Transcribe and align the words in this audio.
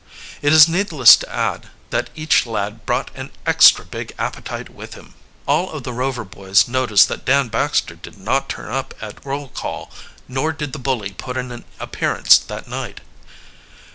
It 0.41 0.51
is 0.51 0.67
needless 0.67 1.15
to 1.17 1.31
add 1.31 1.67
that 1.91 2.09
each 2.15 2.47
lad 2.47 2.87
brought 2.87 3.11
an 3.13 3.29
extra 3.45 3.85
big 3.85 4.15
appetite 4.17 4.67
with 4.67 4.95
him. 4.95 5.13
All 5.45 5.69
of 5.69 5.83
the 5.83 5.93
Royer 5.93 6.23
boys 6.23 6.67
noticed 6.67 7.07
that 7.09 7.23
Dan 7.23 7.49
Baxter 7.49 7.93
did 7.93 8.17
not 8.17 8.49
turn 8.49 8.71
up 8.71 8.95
at 8.99 9.23
roll 9.23 9.47
call, 9.49 9.91
nor 10.27 10.53
did 10.53 10.73
the 10.73 10.79
bully 10.79 11.11
put 11.11 11.37
in 11.37 11.51
an 11.51 11.65
appearance 11.79 12.39
that 12.39 12.67
night. 12.67 13.01